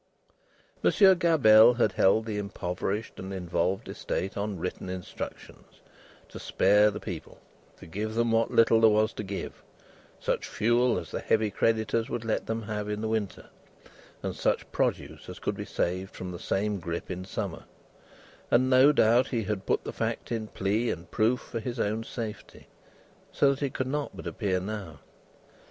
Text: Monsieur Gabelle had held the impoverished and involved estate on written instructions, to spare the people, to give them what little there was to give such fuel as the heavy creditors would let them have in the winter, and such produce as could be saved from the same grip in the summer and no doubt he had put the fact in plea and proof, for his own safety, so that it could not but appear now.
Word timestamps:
Monsieur 0.81 1.13
Gabelle 1.13 1.75
had 1.75 1.91
held 1.91 2.25
the 2.25 2.39
impoverished 2.39 3.19
and 3.19 3.31
involved 3.31 3.87
estate 3.87 4.35
on 4.35 4.57
written 4.57 4.89
instructions, 4.89 5.79
to 6.27 6.39
spare 6.39 6.89
the 6.89 6.99
people, 6.99 7.39
to 7.77 7.85
give 7.85 8.15
them 8.15 8.31
what 8.31 8.49
little 8.49 8.81
there 8.81 8.89
was 8.89 9.13
to 9.13 9.23
give 9.23 9.61
such 10.19 10.47
fuel 10.47 10.97
as 10.97 11.11
the 11.11 11.19
heavy 11.19 11.51
creditors 11.51 12.09
would 12.09 12.25
let 12.25 12.47
them 12.47 12.63
have 12.63 12.89
in 12.89 13.01
the 13.01 13.07
winter, 13.07 13.45
and 14.23 14.35
such 14.35 14.71
produce 14.71 15.29
as 15.29 15.37
could 15.37 15.55
be 15.55 15.65
saved 15.65 16.15
from 16.15 16.31
the 16.31 16.39
same 16.39 16.79
grip 16.79 17.11
in 17.11 17.21
the 17.21 17.27
summer 17.27 17.65
and 18.49 18.71
no 18.71 18.91
doubt 18.91 19.27
he 19.27 19.43
had 19.43 19.67
put 19.67 19.83
the 19.83 19.93
fact 19.93 20.31
in 20.31 20.47
plea 20.47 20.89
and 20.89 21.11
proof, 21.11 21.39
for 21.41 21.59
his 21.59 21.79
own 21.79 22.03
safety, 22.03 22.65
so 23.31 23.51
that 23.53 23.61
it 23.63 23.75
could 23.75 23.85
not 23.85 24.15
but 24.17 24.25
appear 24.25 24.59
now. 24.59 24.97